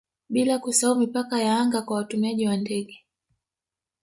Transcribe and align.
bila 0.33 0.55
kusahau 0.59 0.95
mipaka 0.99 1.39
ya 1.39 1.55
anga 1.59 1.81
kwa 1.81 1.95
watumiaji 1.97 2.47
wa 2.47 2.57
ndege 2.57 3.05